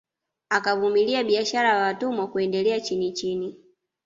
[0.49, 3.55] Akavumilia biashara ya watumwa kuendelea chinichini